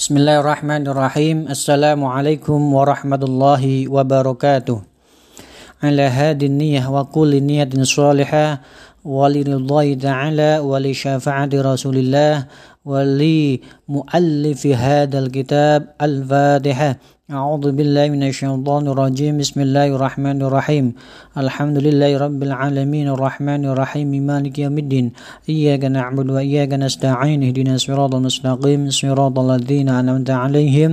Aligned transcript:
بسم 0.00 0.16
الله 0.16 0.40
الرحمن 0.40 0.88
الرحيم 0.88 1.36
السلام 1.52 2.00
عليكم 2.04 2.58
ورحمة 2.74 3.20
الله 3.20 3.64
وبركاته 3.92 4.78
على 5.82 6.02
هذه 6.02 6.46
النية 6.46 6.88
وكل 6.88 7.32
نية 7.44 7.68
صالحة 7.84 8.60
ولله 9.04 9.94
تعالى 9.94 10.58
ولشفاعة 10.58 11.52
رسول 11.52 11.96
الله 11.96 12.46
ولمؤلف 12.84 14.62
هذا 14.66 15.18
الكتاب 15.18 15.80
الفاتحة 16.00 16.96
أعوذ 17.29 17.73
بالله 17.73 18.05
من 18.13 18.21
الشيطان 18.29 18.83
الرجيم 18.93 19.33
بسم 19.41 19.59
الله 19.65 19.97
الرحمن 19.97 20.37
الرحيم 20.45 20.85
الحمد 21.33 21.77
لله 21.81 22.11
رب 22.25 22.37
العالمين 22.37 23.07
الرحمن 23.17 23.61
الرحيم 23.65 24.09
مالك 24.29 24.55
يوم 24.61 24.77
الدين 24.77 25.05
إياك 25.49 25.83
نعبد 25.89 26.27
وإياك 26.29 26.71
نستعين 26.77 27.39
اهدنا 27.43 27.73
الصراط 27.81 28.13
المستقيم 28.15 28.81
صراط 28.93 29.35
الذين 29.39 29.89
أنعمت 29.89 30.29
عليهم 30.29 30.91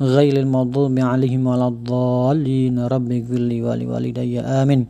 غير 0.00 0.34
المغضوب 0.44 0.94
عليهم 1.10 1.42
ولا 1.50 1.66
الضالين 1.74 2.76
رب 2.94 3.08
اغفر 3.18 3.42
لي 3.50 3.58
ولوالدي 3.66 4.40
آمين 4.40 4.82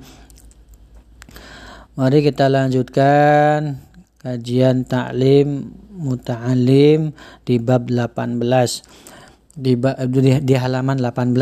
Mari 1.94 2.26
kita 2.26 2.50
lanjutkan 2.50 3.78
kajian 4.18 4.82
taklim 4.82 5.70
muta'alim 5.94 7.14
di 7.46 7.62
bab 7.62 7.86
18 7.86 9.17
di, 9.59 9.75
di, 10.07 10.39
di 10.39 10.55
halaman 10.55 11.03
18. 11.03 11.35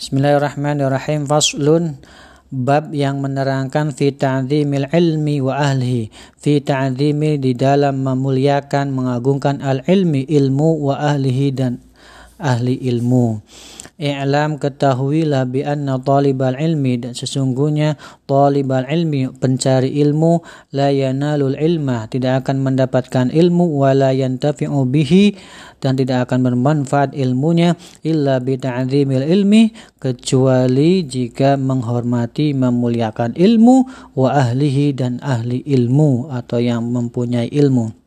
Bismillahirrahmanirrahim. 0.00 1.28
Faslun 1.28 2.00
bab 2.48 2.96
yang 2.96 3.20
menerangkan 3.20 3.92
fi 3.92 4.16
ta'zimil 4.16 4.88
ilmi 4.88 5.44
wa 5.44 5.60
ahlihi. 5.60 6.08
Fi 6.40 6.64
ta'zimi 6.64 7.36
di 7.36 7.52
dalam 7.52 8.00
memuliakan, 8.00 8.96
mengagungkan 8.96 9.60
al-ilmi, 9.60 10.24
ilmu 10.24 10.88
wa 10.88 10.96
ahlihi 11.12 11.46
dan 11.52 11.83
ahli 12.38 12.78
ilmu. 12.78 13.42
I'lam 13.94 14.58
ketahuilah 14.58 15.46
bi 15.46 15.62
anna 15.62 16.02
talibal 16.02 16.58
ilmi 16.58 16.98
dan 16.98 17.14
sesungguhnya 17.14 17.94
talibal 18.26 18.82
ilmi 18.90 19.30
pencari 19.38 20.02
ilmu 20.02 20.42
la 20.74 20.90
yanalul 20.90 21.54
ilma 21.54 22.10
tidak 22.10 22.42
akan 22.42 22.66
mendapatkan 22.66 23.30
ilmu 23.30 23.78
wala 23.78 24.10
yantafi'u 24.10 24.82
bihi 24.90 25.38
dan 25.78 25.94
tidak 25.94 26.26
akan 26.26 26.42
bermanfaat 26.42 27.14
ilmunya 27.14 27.78
illa 28.02 28.42
bi 28.42 28.58
ta'zimil 28.58 29.30
ilmi 29.30 29.70
kecuali 30.02 31.06
jika 31.06 31.54
menghormati 31.54 32.50
memuliakan 32.50 33.38
ilmu 33.38 33.86
wa 34.18 34.34
ahlihi 34.34 34.90
dan 34.90 35.22
ahli 35.22 35.62
ilmu 35.62 36.34
atau 36.34 36.58
yang 36.58 36.82
mempunyai 36.90 37.46
ilmu 37.46 38.03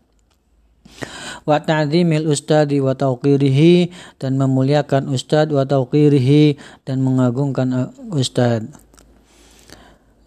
wa 1.48 1.64
ta'zimil 1.64 2.28
ustadi 2.28 2.84
wa 2.84 2.92
tauqirihi 2.92 3.96
dan 4.20 4.36
memuliakan 4.36 5.08
ustad 5.08 5.48
wa 5.56 5.64
tauqirihi 5.64 6.60
dan 6.84 7.00
mengagungkan 7.00 7.72
uh, 7.72 7.90
ustad. 8.12 8.68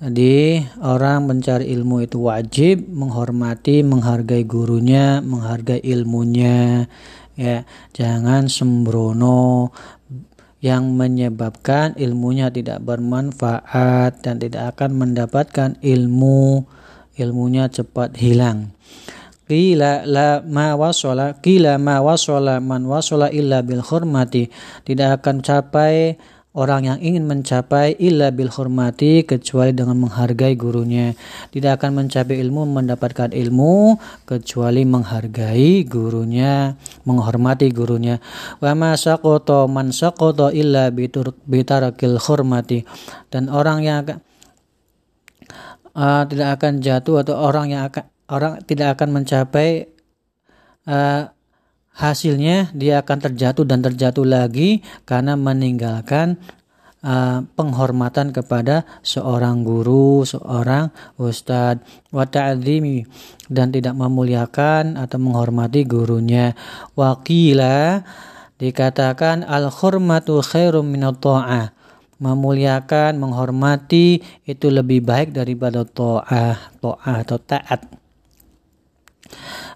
Jadi 0.01 0.65
orang 0.81 1.29
mencari 1.29 1.69
ilmu 1.77 2.09
itu 2.09 2.25
wajib 2.25 2.89
menghormati, 2.89 3.85
menghargai 3.85 4.49
gurunya, 4.49 5.21
menghargai 5.21 5.85
ilmunya. 5.85 6.89
Ya, 7.37 7.69
jangan 7.93 8.49
sembrono 8.49 9.77
yang 10.65 10.97
menyebabkan 10.97 11.97
ilmunya 12.01 12.49
tidak 12.49 12.81
bermanfaat 12.81 14.25
dan 14.25 14.41
tidak 14.41 14.77
akan 14.77 14.97
mendapatkan 14.97 15.77
ilmu, 15.85 16.65
ilmunya 17.21 17.69
cepat 17.69 18.17
hilang. 18.17 18.73
Qila 19.51 20.07
la 20.07 20.39
ma 20.47 20.79
wasala 20.79 21.35
qila 21.43 21.75
ma 21.83 21.99
wasala 21.99 22.63
man 22.63 22.87
wasala 22.87 23.35
illa 23.35 23.67
bil 23.67 23.83
hurmati 23.83 24.47
tidak 24.87 25.19
akan 25.19 25.43
capai 25.43 26.15
orang 26.55 26.83
yang 26.87 26.99
ingin 26.99 27.27
mencapai 27.31 27.95
illa 28.03 28.35
bil 28.35 28.51
hurmati 28.51 29.23
kecuali 29.23 29.71
dengan 29.71 29.99
menghargai 29.99 30.55
gurunya. 30.59 31.15
Tidak 31.51 31.79
akan 31.79 32.07
mencapai 32.07 32.43
ilmu 32.43 32.63
mendapatkan 32.67 33.31
ilmu 33.31 33.99
kecuali 34.27 34.83
menghargai 34.83 35.87
gurunya 35.87 36.75
menghormati 37.07 37.71
gurunya. 37.71 38.19
Wa 38.59 38.75
ma 38.75 38.99
saqata 38.99 39.71
man 39.71 39.95
saqata 39.95 40.51
illa 40.51 40.91
bitarakil 41.47 42.19
hurmati 42.19 42.83
dan 43.31 43.47
orang 43.47 43.79
yang 43.87 44.03
uh, 45.95 46.23
tidak 46.27 46.49
akan 46.59 46.83
jatuh 46.83 47.23
atau 47.23 47.35
orang 47.39 47.71
yang 47.71 47.87
akan 47.87 48.07
orang 48.31 48.63
tidak 48.65 48.97
akan 48.99 49.21
mencapai 49.21 49.91
uh, 50.87 51.29
hasilnya 51.91 52.73
dia 52.73 53.03
akan 53.03 53.19
terjatuh 53.31 53.67
dan 53.67 53.83
terjatuh 53.83 54.25
lagi 54.25 54.81
karena 55.05 55.35
meninggalkan 55.35 56.39
uh, 57.05 57.45
penghormatan 57.59 58.33
kepada 58.33 58.89
seorang 59.05 59.67
guru, 59.67 60.25
seorang 60.25 60.89
ustadz, 61.21 61.85
wa 62.15 62.25
dan 63.51 63.67
tidak 63.75 63.95
memuliakan 63.97 64.97
atau 64.97 65.19
menghormati 65.21 65.85
gurunya. 65.85 66.55
Wakila 66.95 68.05
dikatakan 68.61 69.45
al 69.45 69.69
khurmatu 69.73 70.41
khairum 70.45 70.89
minat. 70.89 71.21
Memuliakan, 72.21 73.17
menghormati 73.17 74.21
itu 74.45 74.69
lebih 74.69 75.01
baik 75.01 75.33
daripada 75.33 75.89
ta'ah, 75.89 76.77
ta'ah 76.77 77.17
atau 77.25 77.41
taat. 77.41 78.00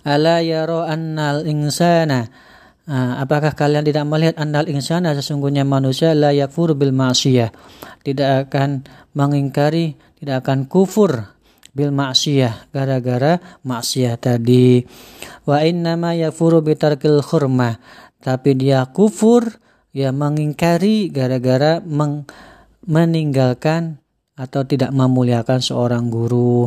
Ala 0.05 0.45
yaro 0.45 0.85
annal 0.85 1.49
insana. 1.49 2.29
Apakah 2.85 3.57
kalian 3.57 3.81
tidak 3.81 4.05
melihat 4.05 4.37
annal 4.37 4.69
insana? 4.69 5.17
Sesungguhnya 5.17 5.65
manusia 5.65 6.13
la 6.13 6.37
yakfur 6.37 6.77
bil 6.77 6.93
ma'siyah. 6.93 7.49
Tidak 8.05 8.31
akan 8.49 8.85
mengingkari 9.17 9.97
tidak 10.21 10.45
akan 10.45 10.69
kufur 10.69 11.33
bil 11.73 11.93
ma'siyah. 11.97 12.69
Gara-gara 12.69 13.41
maksiat 13.65 14.21
tadi. 14.29 14.85
Wa 15.49 15.65
innama 15.65 16.13
yakfuru 16.13 16.61
bitarkil 16.61 17.25
khurmah. 17.25 17.81
Tapi 18.21 18.57
dia 18.57 18.85
kufur 18.93 19.49
ya 19.97 20.13
mengingkari 20.13 21.09
gara-gara 21.09 21.81
meng 21.81 22.29
meninggalkan 22.85 24.04
atau 24.35 24.67
tidak 24.67 24.91
memuliakan 24.91 25.63
seorang 25.63 26.11
guru. 26.11 26.67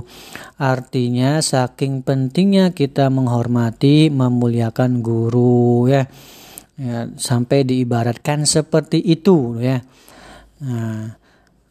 Artinya 0.55 1.43
saking 1.43 1.99
pentingnya 2.01 2.71
kita 2.71 3.11
menghormati, 3.11 4.07
memuliakan 4.07 5.03
guru 5.03 5.91
ya. 5.91 6.07
ya 6.79 7.11
sampai 7.19 7.67
diibaratkan 7.67 8.47
seperti 8.47 9.03
itu 9.03 9.59
ya. 9.59 9.83
Nah, 10.63 11.19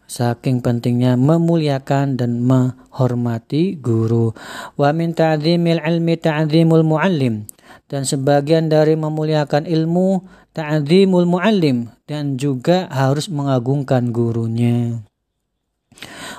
saking 0.04 0.60
pentingnya 0.60 1.16
memuliakan 1.16 2.20
dan 2.20 2.44
menghormati 2.44 3.80
guru. 3.80 4.36
Wa 4.76 4.92
min 4.92 5.16
ta'zimil 5.16 5.80
ilmi 5.80 6.14
ta'zimul 6.20 6.84
muallim 6.84 7.48
dan 7.88 8.04
sebagian 8.04 8.68
dari 8.68 9.00
memuliakan 9.00 9.64
ilmu 9.64 10.28
ta'zimul 10.52 11.24
muallim 11.24 11.88
dan 12.04 12.36
juga 12.36 12.84
harus 12.92 13.32
mengagungkan 13.32 14.12
gurunya. 14.12 15.00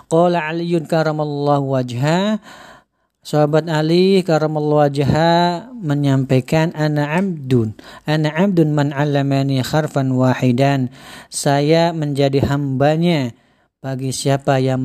Qala 0.07 0.47
Aliun 0.47 0.87
karamallahu 0.87 1.75
wajha. 1.75 2.39
Sahabat 3.27 3.67
Ali 3.67 4.23
karamallahu 4.23 4.87
wajha 4.87 5.67
menyampaikan 5.75 6.71
ana 6.71 7.11
abdun. 7.19 7.75
Ana 8.07 8.31
abdun 8.31 8.71
man 8.71 8.95
'allamani 8.95 9.59
kharfan 9.59 10.15
wahidan. 10.15 10.87
Saya 11.27 11.91
menjadi 11.91 12.39
hambanya 12.47 13.35
bagi 13.83 14.15
siapa 14.15 14.63
yang 14.63 14.79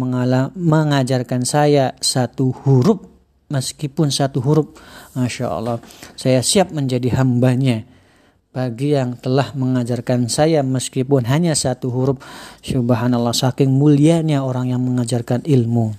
mengajarkan 0.58 1.46
saya 1.46 1.94
satu 2.02 2.50
huruf 2.66 2.98
meskipun 3.46 4.10
satu 4.10 4.42
huruf. 4.42 4.74
Masya 5.14 5.46
Allah. 5.46 5.78
Saya 6.18 6.42
siap 6.42 6.74
menjadi 6.74 7.14
hambanya 7.14 7.86
bagi 8.52 8.92
yang 8.92 9.16
telah 9.16 9.56
mengajarkan 9.56 10.28
saya 10.28 10.60
meskipun 10.60 11.24
hanya 11.24 11.56
satu 11.56 11.88
huruf. 11.88 12.20
Subhanallah 12.60 13.32
saking 13.32 13.72
mulianya 13.72 14.44
orang 14.44 14.68
yang 14.68 14.84
mengajarkan 14.84 15.42
ilmu. 15.48 15.96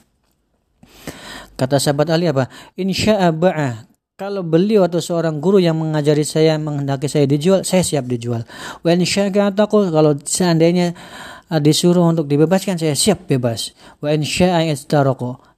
Kata 1.57 1.81
sahabat 1.81 2.13
Ali 2.13 2.29
apa? 2.29 2.49
Insya'aba'ah 2.77 3.93
kalau 4.13 4.45
beliau 4.45 4.85
atau 4.85 5.01
seorang 5.01 5.41
guru 5.41 5.57
yang 5.57 5.73
mengajari 5.73 6.21
saya 6.21 6.53
menghendaki 6.61 7.09
saya 7.09 7.25
dijual 7.25 7.65
saya 7.65 7.81
siap 7.81 8.05
dijual. 8.05 8.45
Wa 8.85 8.93
insya'ataku 8.93 9.89
kalau 9.89 10.13
seandainya 10.21 10.93
uh, 11.49 11.57
disuruh 11.57 12.05
untuk 12.05 12.29
dibebaskan 12.29 12.77
saya 12.77 12.93
siap 12.93 13.25
bebas. 13.25 13.73
Wa 13.97 14.13
insya'istaraku 14.13 15.52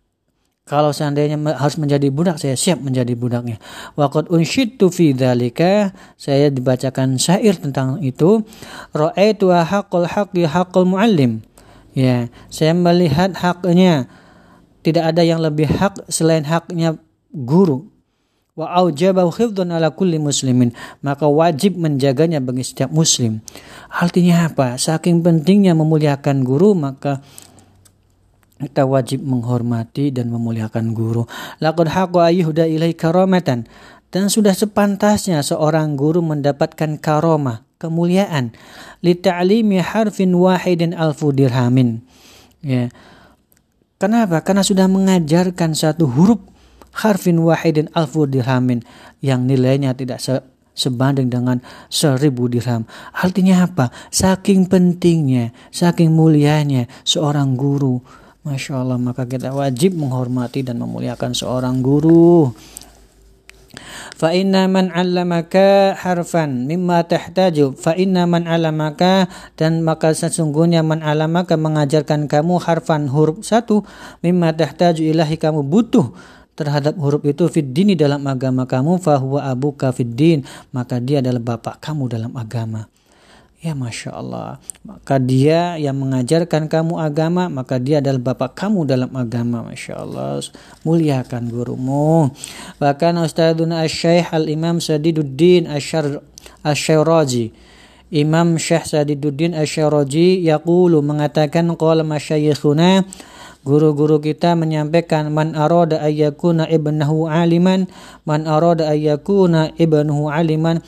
kalau 0.66 0.90
seandainya 0.90 1.38
harus 1.62 1.78
menjadi 1.78 2.10
budak, 2.10 2.42
saya 2.42 2.58
siap 2.58 2.82
menjadi 2.82 3.14
budaknya. 3.14 3.62
Waqad 3.94 4.34
unsyitu 4.34 4.90
fi 4.90 5.14
dzalika, 5.14 5.94
saya 6.18 6.50
dibacakan 6.50 7.22
syair 7.22 7.54
tentang 7.54 8.02
itu. 8.02 8.42
Ra'aitu 8.90 9.54
haqqul 9.54 10.10
haqqi 10.10 10.50
haqqul 10.50 10.90
muallim. 10.90 11.46
Ya, 11.94 12.34
saya 12.50 12.74
melihat 12.74 13.38
haknya 13.38 14.10
tidak 14.82 15.14
ada 15.14 15.22
yang 15.22 15.38
lebih 15.38 15.70
hak 15.70 16.10
selain 16.10 16.42
haknya 16.42 16.98
guru. 17.30 17.94
wa 18.56 18.72
aujabahu 18.72 19.36
khifdun 19.36 19.68
ala 19.76 19.92
kulli 19.92 20.16
muslimin 20.16 20.72
maka 21.04 21.28
wajib 21.28 21.76
menjaganya 21.76 22.40
bagi 22.40 22.64
setiap 22.64 22.88
muslim 22.88 23.44
artinya 23.92 24.48
apa 24.48 24.80
saking 24.80 25.20
pentingnya 25.20 25.76
memuliakan 25.76 26.48
guru 26.48 26.72
maka 26.72 27.20
kita 28.56 28.88
wajib 28.88 29.19
menghormati 29.24 30.16
dan 30.16 30.31
memuliakan 30.31 30.96
guru 30.96 31.28
laqad 31.60 31.92
haqqa 31.92 32.31
ayyuhda 32.31 32.66
ilai 32.69 32.96
karamatan 32.96 33.68
dan 34.13 34.31
sudah 34.31 34.56
sepantasnya 34.56 35.44
seorang 35.44 36.00
guru 36.00 36.24
mendapatkan 36.24 36.96
karomah 36.96 37.68
kemuliaan 37.75 38.56
li 39.04 39.13
ta'limi 39.16 39.84
harfin 39.84 40.31
wahidin 40.31 40.96
alfu 40.96 41.36
dirhamin 41.36 42.00
ya 42.63 42.88
kenapa 44.00 44.40
karena 44.40 44.63
sudah 44.63 44.88
mengajarkan 44.88 45.75
satu 45.75 46.07
huruf 46.07 46.40
harfin 46.96 47.36
wahidin 47.44 47.92
alfu 47.92 48.24
dirhamin 48.24 48.80
yang 49.19 49.44
nilainya 49.44 49.92
tidak 49.92 50.24
se 50.24 50.40
sebanding 50.75 51.31
dengan 51.31 51.63
seribu 51.88 52.52
dirham. 52.52 52.84
Artinya 53.16 53.63
apa? 53.66 53.90
Saking 54.12 54.68
pentingnya, 54.68 55.56
saking 55.72 56.12
mulianya 56.12 56.92
seorang 57.07 57.56
guru. 57.56 58.04
Masya 58.45 58.86
Allah, 58.86 59.01
maka 59.01 59.25
kita 59.25 59.50
wajib 59.57 59.97
menghormati 59.97 60.62
dan 60.62 60.77
memuliakan 60.77 61.33
seorang 61.33 61.81
guru. 61.81 62.53
Fa 64.15 64.31
inna 64.31 64.69
man 64.69 64.94
'allamaka 64.94 65.97
harfan 65.97 66.69
mimma 66.69 67.03
tahtaju 67.03 67.75
fa 67.75 67.97
inna 68.00 68.24
man 68.24 68.47
'allamaka 68.47 69.27
dan 69.59 69.83
maka 69.83 70.15
sesungguhnya 70.15 70.86
man 70.86 71.03
'allamaka 71.03 71.59
mengajarkan 71.59 72.31
kamu 72.31 72.63
harfan 72.63 73.12
huruf 73.12 73.44
satu 73.44 73.83
mimma 74.24 74.56
tahtaju 74.56 75.03
ilahi 75.03 75.36
kamu 75.36 75.68
butuh 75.68 76.15
terhadap 76.56 76.95
huruf 76.95 77.27
itu 77.27 77.51
fid 77.51 77.75
dini 77.75 78.00
dalam 78.00 78.24
agama 78.24 78.63
kamu 78.63 79.03
fahuwa 79.03 79.51
abuka 79.51 79.92
fid 79.92 80.15
din 80.15 80.47
maka 80.71 81.03
dia 81.03 81.19
adalah 81.19 81.44
bapak 81.44 81.83
kamu 81.83 82.07
dalam 82.07 82.31
agama 82.39 82.88
Ya 83.66 83.74
Masya 83.74 84.14
Allah. 84.14 84.62
Maka 84.86 85.18
dia 85.18 85.74
yang 85.82 85.98
mengajarkan 85.98 86.70
kamu 86.70 87.02
agama, 87.02 87.50
maka 87.50 87.82
dia 87.82 87.98
adalah 87.98 88.22
bapak 88.22 88.54
kamu 88.54 88.86
dalam 88.86 89.10
agama. 89.18 89.66
Masya 89.66 90.06
Allah. 90.06 90.38
Muliakan 90.86 91.50
gurumu. 91.50 92.30
Bahkan 92.78 93.18
Ustadzuna 93.26 93.82
Asyaih 93.82 94.30
Al-Imam 94.30 94.78
Sadiduddin 94.78 95.66
Asyaraji. 96.62 97.46
Imam 98.14 98.62
Syekh 98.62 98.86
Sadiduddin 98.86 99.58
Asyaraji 99.58 100.46
yaqulu 100.46 101.02
mengatakan 101.02 101.66
qala 101.74 102.06
masyayikhuna 102.06 103.02
Guru-guru 103.66 104.22
kita 104.22 104.54
menyampaikan 104.54 105.34
man 105.34 105.58
arada 105.58 105.98
ayyakuna 105.98 106.70
ibnahu 106.70 107.26
aliman 107.26 107.90
man 108.22 108.46
arada 108.46 108.94
ayyakuna 108.94 109.74
ibnuhu 109.82 110.30
aliman 110.30 110.86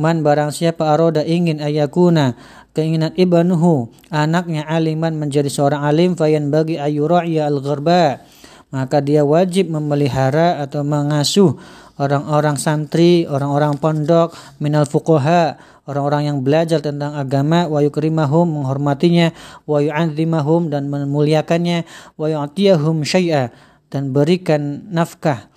man 0.00 0.24
barang 0.24 0.56
siapa 0.56 0.96
aroda 0.96 1.20
ingin 1.20 1.60
ayakuna 1.60 2.40
keinginan 2.72 3.12
ibnuhu 3.20 3.92
anaknya 4.08 4.64
aliman 4.64 5.20
menjadi 5.20 5.52
seorang 5.52 5.84
alim 5.84 6.16
fayan 6.16 6.48
bagi 6.48 6.80
ayura'iya 6.80 7.52
al-gharba 7.52 8.24
maka 8.72 9.02
dia 9.02 9.26
wajib 9.26 9.68
memelihara 9.68 10.62
atau 10.62 10.86
mengasuh 10.86 11.58
orang-orang 12.00 12.56
santri, 12.56 13.28
orang-orang 13.28 13.76
pondok, 13.76 14.32
minal 14.62 14.88
fuqaha, 14.88 15.60
orang-orang 15.84 16.32
yang 16.32 16.38
belajar 16.40 16.80
tentang 16.80 17.12
agama 17.18 17.68
wa 17.68 17.82
yukrimahum 17.84 18.48
menghormatinya 18.48 19.34
wa 19.66 19.82
yu'adzimahum 19.82 20.72
dan 20.72 20.88
memuliakannya 20.88 21.84
wa 22.16 22.26
yu'tiyahum 22.30 23.04
syai'a 23.04 23.52
dan 23.90 24.14
berikan 24.14 24.86
nafkah 24.88 25.50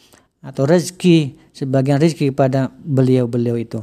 atau 0.44 0.68
rezeki 0.68 1.39
sebagian 1.56 2.01
rezeki 2.01 2.34
pada 2.34 2.74
beliau-beliau 2.81 3.56
itu. 3.56 3.80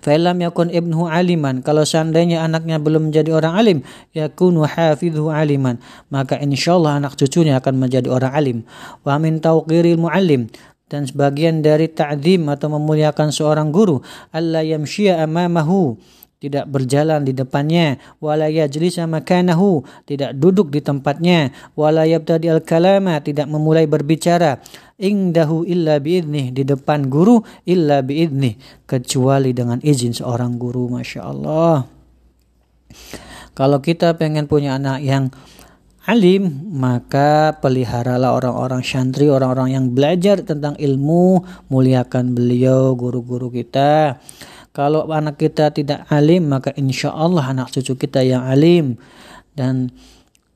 Fa'ilam 0.00 0.36
yakun 0.40 0.72
ibnuhu 0.72 1.06
aliman. 1.08 1.60
Kalau 1.60 1.84
seandainya 1.84 2.44
anaknya 2.44 2.80
belum 2.80 3.12
menjadi 3.12 3.36
orang 3.36 3.54
alim, 3.56 3.78
yakunu 4.16 4.64
hafidhu 4.64 5.28
aliman. 5.28 5.76
Maka 6.08 6.40
insyaAllah 6.40 7.00
anak 7.00 7.16
cucunya 7.20 7.60
akan 7.60 7.76
menjadi 7.76 8.08
orang 8.08 8.32
alim. 8.32 8.58
Wa 9.04 9.20
min 9.20 9.38
tauqiril 9.38 10.00
mu'allim 10.00 10.48
dan 10.90 11.06
sebagian 11.06 11.62
dari 11.62 11.86
ta'zim 11.86 12.50
atau 12.50 12.66
memuliakan 12.74 13.30
seorang 13.30 13.70
guru 13.70 14.02
alla 14.34 14.66
yamshiya 14.66 15.22
amamahu 15.22 15.94
tidak 16.40 16.72
berjalan 16.72 17.20
di 17.20 17.36
depannya. 17.36 18.00
Wala 18.16 18.48
yajlisa 18.48 19.04
makanahu 19.04 19.84
tidak 20.08 20.32
duduk 20.32 20.72
di 20.72 20.80
tempatnya. 20.80 21.52
Wala 21.76 22.08
yabtadi 22.08 22.48
al 22.48 22.64
kalama 22.64 23.20
tidak 23.20 23.44
memulai 23.46 23.84
berbicara. 23.84 24.56
Indahu 24.96 25.68
illa 25.68 26.00
biidnih 26.00 26.48
di 26.48 26.64
depan 26.64 27.12
guru 27.12 27.44
illa 27.68 28.00
biidnih. 28.00 28.56
Kecuali 28.88 29.52
dengan 29.52 29.84
izin 29.84 30.16
seorang 30.16 30.56
guru 30.56 30.88
Masya 30.96 31.20
Allah. 31.20 31.84
Kalau 33.52 33.84
kita 33.84 34.16
pengen 34.16 34.48
punya 34.48 34.80
anak 34.80 35.04
yang 35.04 35.28
alim, 36.08 36.72
maka 36.72 37.60
peliharalah 37.60 38.32
orang-orang 38.32 38.80
syantri, 38.80 39.28
orang-orang 39.28 39.76
yang 39.76 39.84
belajar 39.92 40.40
tentang 40.40 40.72
ilmu, 40.80 41.44
muliakan 41.68 42.32
beliau, 42.32 42.96
guru-guru 42.96 43.52
kita. 43.52 44.16
Kalau 44.70 45.02
anak 45.10 45.42
kita 45.42 45.74
tidak 45.74 46.06
alim, 46.14 46.46
maka 46.46 46.70
insya 46.78 47.10
Allah 47.10 47.50
anak 47.50 47.74
cucu 47.74 47.98
kita 47.98 48.22
yang 48.22 48.46
alim. 48.46 48.94
Dan 49.50 49.90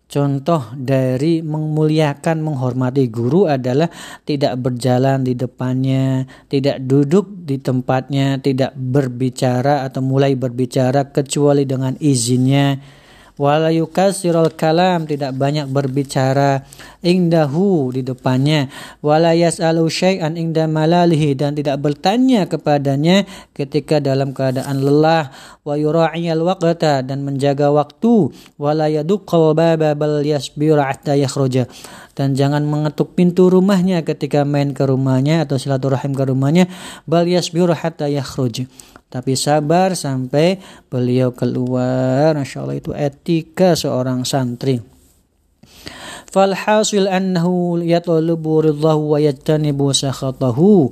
contoh 0.06 0.70
dari 0.78 1.42
memuliakan, 1.42 2.38
menghormati 2.38 3.10
guru 3.10 3.50
adalah 3.50 3.90
tidak 4.22 4.54
berjalan 4.62 5.26
di 5.26 5.34
depannya, 5.34 6.30
tidak 6.46 6.78
duduk 6.86 7.26
di 7.42 7.58
tempatnya, 7.58 8.38
tidak 8.38 8.70
berbicara 8.78 9.82
atau 9.82 9.98
mulai 9.98 10.38
berbicara 10.38 11.10
kecuali 11.10 11.66
dengan 11.66 11.98
izinnya 11.98 12.78
wala 13.34 13.70
yukasirul 13.74 14.54
kalam 14.54 15.06
tidak 15.06 15.34
banyak 15.34 15.66
berbicara 15.70 16.62
indahu 17.02 17.90
di 17.92 18.06
depannya. 18.06 18.70
Wala 19.02 19.34
yas'alu 19.34 19.90
syai'an 19.90 20.38
inda 20.38 20.70
malalihi 20.70 21.34
dan 21.34 21.58
tidak 21.58 21.82
bertanya 21.82 22.46
kepadanya 22.46 23.26
ketika 23.52 23.98
dalam 23.98 24.32
keadaan 24.32 24.80
lelah. 24.80 25.34
Wa 25.64 25.74
yura'iyal 25.74 26.44
dan 27.04 27.24
menjaga 27.24 27.72
waktu. 27.74 28.30
Wala 28.56 28.86
yaduqqal 28.88 29.56
baba 29.56 29.92
bal 29.96 30.22
yakhruja 30.24 31.68
dan 32.14 32.38
jangan 32.38 32.62
mengetuk 32.62 33.18
pintu 33.18 33.50
rumahnya 33.50 34.06
ketika 34.06 34.46
main 34.46 34.70
ke 34.70 34.86
rumahnya 34.86 35.42
atau 35.42 35.58
silaturahim 35.58 36.14
ke 36.14 36.24
rumahnya. 36.24 36.70
Bal 37.04 37.26
yasbiru 37.26 37.74
hatta 37.74 38.06
tapi 39.14 39.38
sabar 39.38 39.94
sampai 39.94 40.58
beliau 40.90 41.30
keluar. 41.30 42.34
Masya 42.34 42.66
Allah 42.66 42.82
itu 42.82 42.90
etika 42.90 43.78
seorang 43.78 44.26
santri. 44.26 44.82
Falhasil 46.34 47.06
annahu 47.06 47.78
yatlubu 47.78 48.66
ridhahu 48.66 49.14
wa 49.14 49.22
yajtanibu 49.22 49.94
sakhatahu. 49.94 50.90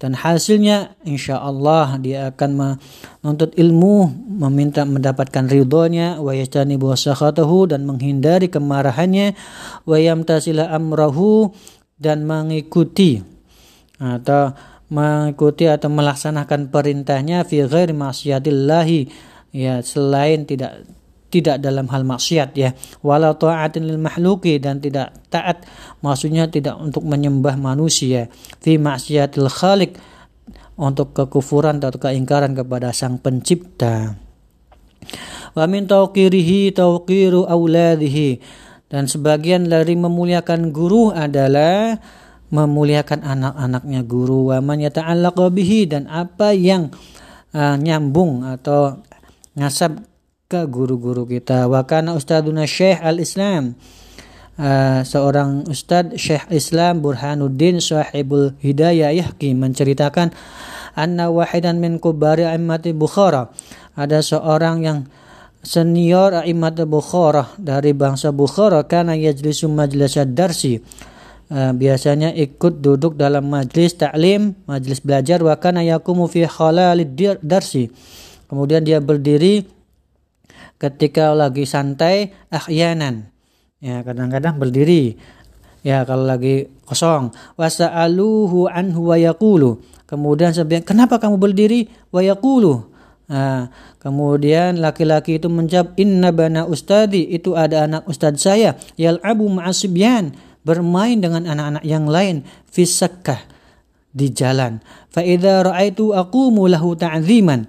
Dan 0.00 0.16
hasilnya 0.16 0.96
insya 1.04 1.44
Allah 1.44 2.00
dia 2.00 2.32
akan 2.32 2.50
menuntut 2.56 3.52
ilmu, 3.54 4.10
meminta 4.40 4.88
mendapatkan 4.88 5.44
ridhonya, 5.44 6.24
wa 6.24 6.32
yajtanibu 6.32 6.88
sakhatahu 6.96 7.68
dan 7.68 7.84
menghindari 7.84 8.48
kemarahannya, 8.48 9.36
wa 9.84 9.96
yamtasila 10.00 10.72
amrahu 10.72 11.52
dan 12.00 12.24
mengikuti 12.24 13.22
atau 14.02 14.56
mengikuti 14.92 15.64
atau 15.64 15.88
melaksanakan 15.88 16.68
perintahnya 16.68 17.48
fi 17.48 17.64
ghairi 17.64 17.96
maksiatillahi. 17.96 19.00
Ya 19.52 19.80
selain 19.80 20.44
tidak 20.44 20.84
tidak 21.32 21.64
dalam 21.64 21.88
hal 21.88 22.04
maksiat 22.04 22.52
ya. 22.52 22.76
Wala 23.00 23.32
ta'atin 23.32 23.88
lil 23.88 23.96
mahluki 23.96 24.60
dan 24.60 24.84
tidak 24.84 25.16
taat 25.32 25.64
maksudnya 26.04 26.52
tidak 26.52 26.76
untuk 26.76 27.08
menyembah 27.08 27.56
manusia. 27.56 28.28
Fi 28.60 28.76
maksiatil 28.76 29.48
khaliq 29.48 29.96
untuk 30.76 31.16
kekufuran 31.16 31.80
atau 31.80 31.96
keingkaran 31.96 32.52
kepada 32.52 32.92
sang 32.92 33.16
pencipta. 33.16 34.20
Wa 35.56 35.64
min 35.64 35.88
tauqirihi 35.88 36.76
tauqiru 36.76 37.48
auladihi 37.48 38.40
dan 38.92 39.08
sebagian 39.08 39.72
dari 39.72 39.96
memuliakan 39.96 40.68
guru 40.68 41.16
adalah 41.16 41.96
memuliakan 42.52 43.24
anak-anaknya 43.24 44.04
guru. 44.04 44.52
Wa 44.52 44.60
man 44.60 44.84
yata'allaqu 44.84 45.48
bihi 45.48 45.88
dan 45.88 46.04
apa 46.06 46.52
yang 46.52 46.92
uh, 47.56 47.80
nyambung 47.80 48.44
atau 48.44 49.00
ngasab 49.56 50.04
ke 50.46 50.68
guru-guru 50.68 51.24
kita. 51.24 51.64
Wa 51.66 51.88
kana 51.88 52.12
ustaduna 52.12 52.68
syekh 52.68 53.00
al-islam. 53.00 53.74
Uh, 54.52 55.00
seorang 55.00 55.64
ustad 55.64 56.12
syekh 56.20 56.44
Islam 56.52 57.00
Burhanuddin 57.00 57.80
sahibul 57.80 58.52
hidayah 58.60 59.08
yahki 59.08 59.56
menceritakan 59.56 60.28
anna 60.92 61.32
wahidan 61.32 61.80
min 61.80 61.96
kubari 61.96 62.44
a'immati 62.44 62.92
Bukhara. 62.92 63.48
Ada 63.96 64.20
seorang 64.20 64.84
yang 64.84 64.98
senior 65.64 66.44
a'immat 66.44 66.84
Bukhara 66.84 67.48
dari 67.56 67.96
bangsa 67.96 68.28
Bukhara. 68.28 68.84
Kana 68.84 69.16
yajlisu 69.16 69.72
majlis 69.72 70.20
darsi 70.36 70.76
uh, 71.52 71.72
biasanya 71.76 72.32
ikut 72.32 72.80
duduk 72.80 73.20
dalam 73.20 73.52
majlis 73.52 74.00
taklim, 74.00 74.56
majlis 74.64 75.04
belajar 75.04 75.44
wa 75.44 75.52
kana 75.60 75.84
yakumu 75.84 76.24
fi 76.26 76.48
darsi. 77.44 77.92
Kemudian 78.48 78.84
dia 78.84 78.98
berdiri 79.04 79.68
ketika 80.80 81.36
lagi 81.36 81.68
santai 81.68 82.32
ahyanan. 82.48 83.28
Ya, 83.78 84.00
kadang-kadang 84.02 84.56
berdiri. 84.56 85.20
Ya, 85.82 86.06
kalau 86.06 86.26
lagi 86.26 86.70
kosong. 86.86 87.34
Wasa'aluhu 87.58 88.70
anhu 88.70 89.10
wa 89.10 89.16
yaqulu. 89.18 89.82
Kemudian 90.06 90.54
sebenarnya 90.54 90.86
kenapa 90.86 91.18
kamu 91.18 91.40
berdiri? 91.40 91.90
Wa 92.14 92.22
yaqulu. 92.22 92.92
Nah, 93.32 93.72
kemudian 93.96 94.76
laki-laki 94.76 95.40
itu 95.40 95.48
menjawab 95.48 95.96
inna 95.96 96.28
bana 96.34 96.68
ustadi 96.68 97.24
itu 97.32 97.56
ada 97.56 97.88
anak 97.88 98.04
ustad 98.04 98.36
saya 98.36 98.76
yal'abu 99.00 99.48
ma'asibyan 99.48 100.36
bermain 100.62 101.18
dengan 101.18 101.46
anak-anak 101.46 101.84
yang 101.86 102.06
lain 102.06 102.46
fisakkah 102.70 103.38
di 104.12 104.30
jalan. 104.30 104.78
Fa 105.10 105.24
idza 105.24 105.66
ra'aitu 105.66 106.14
aqumu 106.14 106.68
lahu 106.70 106.94
ta'ziman. 106.94 107.66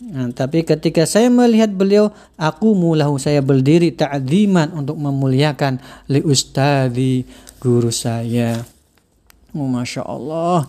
Nah, 0.00 0.32
tapi 0.32 0.64
ketika 0.64 1.04
saya 1.04 1.28
melihat 1.28 1.68
beliau, 1.76 2.08
aku 2.40 2.72
mulahu 2.72 3.20
saya 3.20 3.44
berdiri 3.44 3.92
ta'ziman 3.92 4.72
untuk 4.72 4.96
memuliakan 4.96 5.76
li 6.08 6.24
ustadi 6.24 7.20
guru 7.60 7.92
saya. 7.92 8.64
Oh, 9.52 9.68
Masya 9.68 10.08
Allah. 10.08 10.64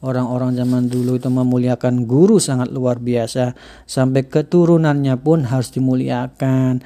Orang-orang 0.00 0.56
zaman 0.56 0.88
dulu 0.88 1.20
itu 1.20 1.28
memuliakan 1.28 2.08
guru 2.08 2.40
sangat 2.40 2.72
luar 2.72 3.02
biasa. 3.02 3.52
Sampai 3.84 4.30
keturunannya 4.30 5.18
pun 5.20 5.44
harus 5.44 5.74
dimuliakan. 5.74 6.80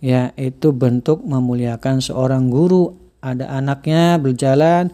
Ya, 0.00 0.32
itu 0.38 0.72
bentuk 0.72 1.20
memuliakan 1.26 2.00
seorang 2.00 2.48
guru 2.48 3.09
ada 3.20 3.48
anaknya 3.52 4.16
berjalan 4.16 4.92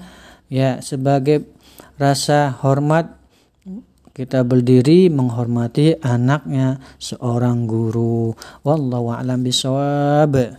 ya 0.50 0.83
sebagai 0.83 1.47
rasa 1.99 2.52
hormat 2.62 3.16
kita 4.16 4.49
berdiri 4.49 5.12
menghormati 5.12 5.92
anaknya 6.00 6.80
seorang 6.97 7.68
guru. 7.68 8.33
Wallahu 8.64 9.12
a'lam 9.12 9.45
bisawab 9.45 10.56